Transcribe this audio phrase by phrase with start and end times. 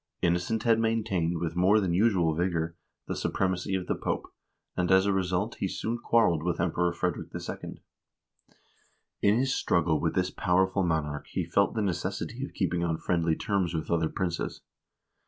[0.23, 4.25] Innocent had maintained with more than usual vigor the supremacy of the Pope,
[4.75, 7.83] and as a result he soon quarrelled with Emperor Frederick II.
[9.21, 13.35] In his struggle with this powerful monarch he felt the necessity of keeping on friendly
[13.35, 14.61] terms with other princes.